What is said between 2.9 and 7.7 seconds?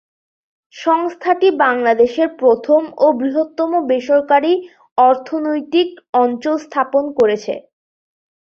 ও বৃহত্তম বেসরকারী অর্থনৈতিক অঞ্চল স্থাপন করেছে।